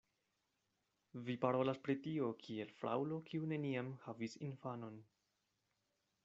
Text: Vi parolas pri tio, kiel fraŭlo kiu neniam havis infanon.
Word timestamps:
Vi 1.27 1.35
parolas 1.43 1.81
pri 1.87 1.95
tio, 2.07 2.29
kiel 2.47 2.71
fraŭlo 2.79 3.21
kiu 3.29 3.51
neniam 3.53 3.93
havis 4.07 4.35
infanon. 4.49 4.99